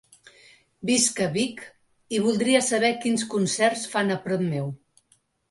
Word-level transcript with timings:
Visc 0.89 1.19
a 1.25 1.27
Vic 1.35 1.61
i 2.17 2.21
voldria 2.23 2.63
saber 2.69 2.91
quins 3.05 3.27
concerts 3.35 3.85
fan 3.93 4.17
a 4.19 4.21
prop 4.27 4.45
meu. 4.49 4.75